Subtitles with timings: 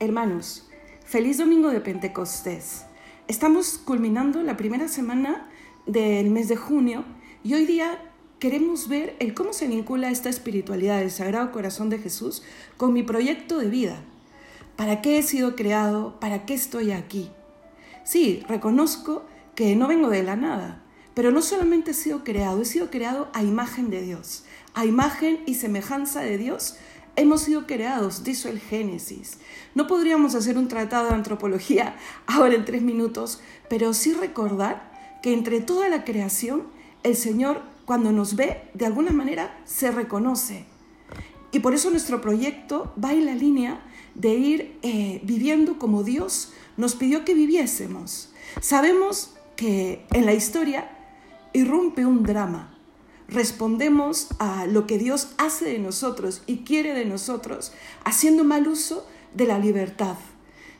[0.00, 0.62] Hermanos,
[1.04, 2.84] feliz domingo de Pentecostés.
[3.26, 5.48] Estamos culminando la primera semana
[5.86, 7.04] del mes de junio
[7.42, 8.00] y hoy día
[8.38, 12.44] queremos ver el cómo se vincula esta espiritualidad del Sagrado Corazón de Jesús
[12.76, 14.00] con mi proyecto de vida.
[14.76, 16.20] ¿Para qué he sido creado?
[16.20, 17.32] ¿Para qué estoy aquí?
[18.04, 19.26] Sí, reconozco
[19.56, 20.80] que no vengo de la nada,
[21.14, 24.44] pero no solamente he sido creado, he sido creado a imagen de Dios,
[24.74, 26.76] a imagen y semejanza de Dios
[27.18, 29.38] hemos sido creados, dice el Génesis.
[29.74, 35.32] No podríamos hacer un tratado de antropología ahora en tres minutos, pero sí recordar que
[35.32, 36.64] entre toda la creación,
[37.02, 40.66] el Señor cuando nos ve, de alguna manera, se reconoce.
[41.52, 43.80] Y por eso nuestro proyecto va en la línea
[44.14, 48.32] de ir eh, viviendo como Dios nos pidió que viviésemos.
[48.60, 50.90] Sabemos que en la historia
[51.52, 52.77] irrumpe un drama,
[53.28, 57.72] respondemos a lo que Dios hace de nosotros y quiere de nosotros,
[58.04, 60.16] haciendo mal uso de la libertad.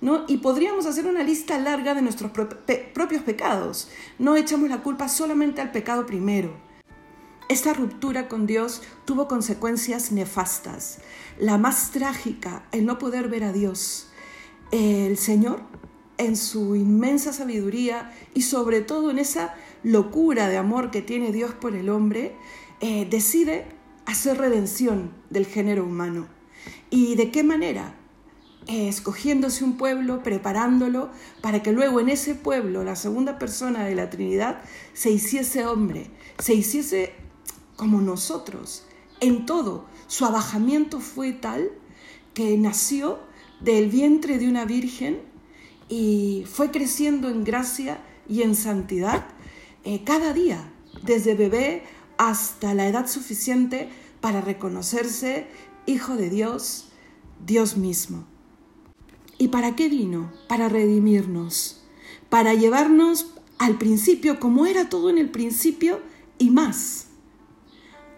[0.00, 0.24] ¿no?
[0.28, 3.88] Y podríamos hacer una lista larga de nuestros propios pecados.
[4.18, 6.54] No echamos la culpa solamente al pecado primero.
[7.48, 10.98] Esta ruptura con Dios tuvo consecuencias nefastas.
[11.38, 14.08] La más trágica, el no poder ver a Dios.
[14.72, 15.60] El Señor,
[16.18, 19.54] en su inmensa sabiduría y sobre todo en esa
[19.86, 22.34] locura de amor que tiene Dios por el hombre,
[22.80, 23.66] eh, decide
[24.04, 26.26] hacer redención del género humano.
[26.90, 27.94] ¿Y de qué manera?
[28.66, 33.94] Eh, escogiéndose un pueblo, preparándolo para que luego en ese pueblo la segunda persona de
[33.94, 34.60] la Trinidad
[34.92, 37.12] se hiciese hombre, se hiciese
[37.76, 38.86] como nosotros.
[39.20, 41.70] En todo, su abajamiento fue tal
[42.34, 43.20] que nació
[43.60, 45.20] del vientre de una virgen
[45.88, 49.26] y fue creciendo en gracia y en santidad
[49.86, 50.68] eh, cada día,
[51.04, 51.84] desde bebé
[52.18, 53.88] hasta la edad suficiente
[54.20, 55.46] para reconocerse
[55.86, 56.88] hijo de Dios,
[57.46, 58.24] Dios mismo.
[59.38, 60.32] ¿Y para qué vino?
[60.48, 61.84] Para redimirnos,
[62.28, 63.28] para llevarnos
[63.58, 66.00] al principio como era todo en el principio
[66.36, 67.06] y más.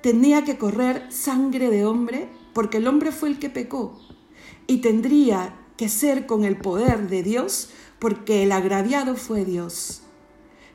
[0.01, 4.01] Tenía que correr sangre de hombre porque el hombre fue el que pecó
[4.67, 10.05] y tendría que ser con el poder de Dios porque el agraviado fue Dios.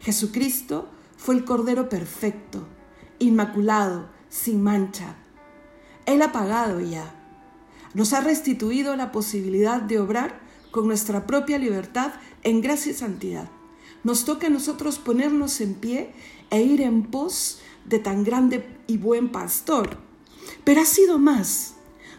[0.04, 2.68] Jesucristo fue el Cordero perfecto,
[3.20, 5.16] inmaculado, sin mancha.
[6.06, 7.16] Él ha pagado ya.
[7.94, 10.42] Nos ha restituido la posibilidad de obrar
[10.72, 12.12] con nuestra propia libertad
[12.44, 13.50] en gracia y santidad.
[14.04, 16.12] Nos toca a nosotros ponernos en pie
[16.50, 20.00] e ir en pos de tan grande y buen pastor.
[20.66, 21.76] Pero ha sido más.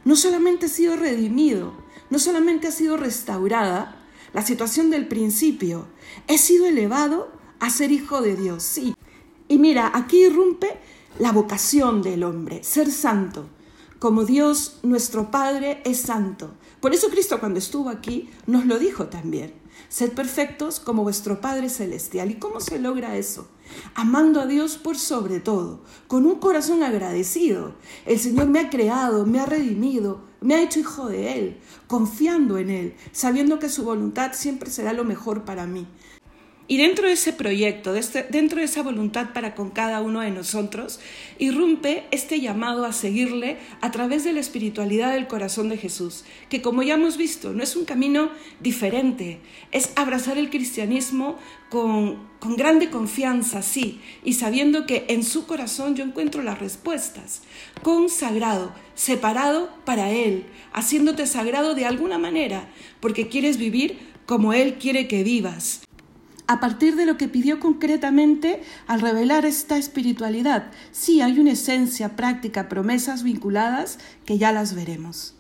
[0.07, 1.75] No solamente ha sido redimido,
[2.09, 4.01] no solamente ha sido restaurada
[4.33, 5.87] la situación del principio,
[6.29, 8.95] he sido elevado a ser hijo de Dios, sí.
[9.49, 10.79] Y mira, aquí irrumpe
[11.19, 13.47] la vocación del hombre, ser santo,
[13.99, 16.55] como Dios nuestro Padre es santo.
[16.81, 19.55] Por eso Cristo cuando estuvo aquí nos lo dijo también.
[19.89, 22.31] Sed perfectos como vuestro Padre Celestial.
[22.31, 23.49] ¿Y cómo se logra eso?
[23.95, 27.75] Amando a Dios por sobre todo, con un corazón agradecido.
[28.05, 32.59] El Señor me ha creado, me ha redimido, me ha hecho hijo de Él, confiando
[32.59, 35.87] en Él, sabiendo que su voluntad siempre será lo mejor para mí.
[36.67, 40.31] Y dentro de ese proyecto, este, dentro de esa voluntad para con cada uno de
[40.31, 40.99] nosotros,
[41.39, 46.63] irrumpe este llamado a seguirle a través de la espiritualidad del corazón de Jesús, que
[46.63, 48.31] como ya hemos visto, no es un camino
[48.61, 49.41] diferente,
[49.73, 51.39] es abrazar el cristianismo
[51.69, 57.43] con, con grande confianza, sí, y sabiendo que en su corazón yo encuentro las respuestas,
[57.83, 62.71] consagrado, separado para Él, haciéndote sagrado de alguna manera,
[63.01, 65.84] porque quieres vivir como Él quiere que vivas
[66.47, 70.71] a partir de lo que pidió concretamente al revelar esta espiritualidad.
[70.93, 75.35] Sí, hay una esencia, práctica, promesas vinculadas que ya las veremos.